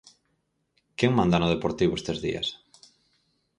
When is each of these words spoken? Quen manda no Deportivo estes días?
Quen 0.97 1.11
manda 1.17 1.37
no 1.41 1.51
Deportivo 1.55 1.93
estes 1.95 2.17
días? 2.25 2.47